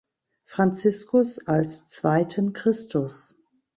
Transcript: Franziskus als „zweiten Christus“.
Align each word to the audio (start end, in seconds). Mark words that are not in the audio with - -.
Franziskus 0.45 1.45
als 1.45 1.87
„zweiten 1.89 2.53
Christus“. 2.53 3.35